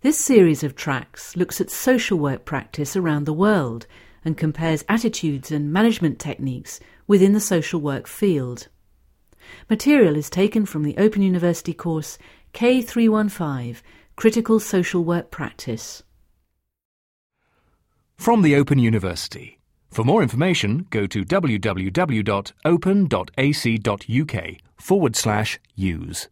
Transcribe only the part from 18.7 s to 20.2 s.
University. For